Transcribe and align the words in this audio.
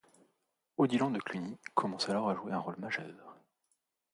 Odilon 0.77 1.11
de 1.11 1.19
Cluny 1.19 1.59
commence 1.75 2.09
alors 2.09 2.27
à 2.27 2.33
jouer 2.35 2.53
un 2.53 2.57
rôle 2.57 2.79
majeur. 2.79 3.37